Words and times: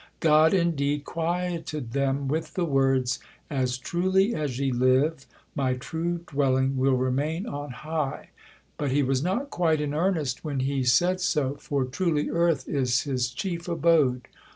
God 0.19 0.51
indeed 0.55 1.05
quieted 1.05 1.91
them 1.93 2.27
with 2.27 2.55
the 2.55 2.65
words, 2.65 3.19
"As 3.51 3.77
truly 3.77 4.33
as 4.33 4.57
ye 4.59 4.71
live, 4.71 5.27
My 5.53 5.75
true 5.75 6.21
dwelling 6.25 6.75
will 6.75 6.95
remain 6.95 7.45
on 7.45 7.69
high," 7.69 8.29
but 8.77 8.89
He 8.89 9.03
was 9.03 9.21
not 9.21 9.51
quite 9.51 9.79
in 9.79 9.93
earnest 9.93 10.43
when 10.43 10.61
He 10.61 10.83
said 10.83 11.19
so, 11.21 11.53
for 11.57 11.85
truly 11.85 12.31
earth 12.31 12.67
is 12.67 13.01
His 13.01 13.29
chief 13.29 13.67
abode. 13.67 14.27